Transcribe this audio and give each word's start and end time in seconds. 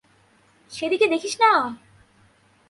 সেদিকে 0.71 1.07
দেখিস 1.07 1.33
না! 1.41 1.51